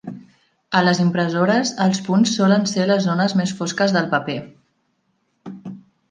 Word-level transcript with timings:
A 0.77 0.79
les 0.85 0.99
impressores, 1.01 1.73
els 1.83 1.99
punts 2.07 2.31
solen 2.39 2.65
ser 2.71 2.87
les 2.91 3.03
zones 3.09 3.35
més 3.41 3.53
fosques 3.59 3.93
del 3.99 4.09
paper. 4.13 4.39